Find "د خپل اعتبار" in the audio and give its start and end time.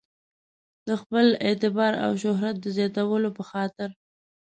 0.87-1.93